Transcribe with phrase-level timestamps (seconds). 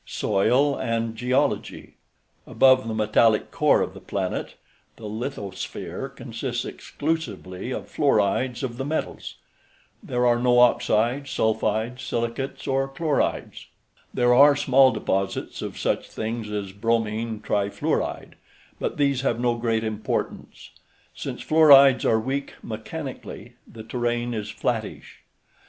[0.03, 1.93] SOIL AND GEOLOGY
[2.47, 4.55] Above the metallic core of the planet,
[4.95, 9.35] the lithosphere consists exclusively of fluorides of the metals.
[10.01, 13.67] There are no oxides, sulfides, silicates or chlorides.
[14.11, 18.37] There are small deposits of such things as bromine trifluoride,
[18.79, 20.71] but these have no great importance.
[21.13, 25.21] Since fluorides are weak mechanically, the terrain is flattish.